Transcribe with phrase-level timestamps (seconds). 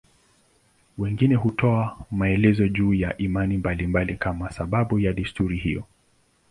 [0.97, 5.83] Wengine hutoa maelezo juu ya imani mbalimbali kama sababu ya desturi hiyo.